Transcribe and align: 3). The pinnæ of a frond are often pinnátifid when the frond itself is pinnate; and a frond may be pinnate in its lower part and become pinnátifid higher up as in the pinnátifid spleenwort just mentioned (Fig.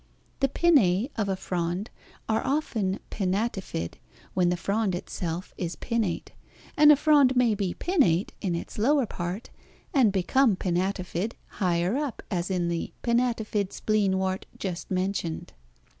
3). 0.39 0.47
The 0.47 0.47
pinnæ 0.55 1.11
of 1.15 1.29
a 1.29 1.35
frond 1.35 1.91
are 2.27 2.43
often 2.43 2.97
pinnátifid 3.11 3.99
when 4.33 4.49
the 4.49 4.57
frond 4.57 4.95
itself 4.95 5.53
is 5.59 5.75
pinnate; 5.75 6.31
and 6.75 6.91
a 6.91 6.95
frond 6.95 7.35
may 7.35 7.53
be 7.53 7.75
pinnate 7.75 8.33
in 8.41 8.55
its 8.55 8.79
lower 8.79 9.05
part 9.05 9.51
and 9.93 10.11
become 10.11 10.55
pinnátifid 10.55 11.33
higher 11.61 11.97
up 11.97 12.23
as 12.31 12.49
in 12.49 12.67
the 12.67 12.91
pinnátifid 13.03 13.69
spleenwort 13.69 14.45
just 14.57 14.89
mentioned 14.89 15.49
(Fig. 15.55 15.61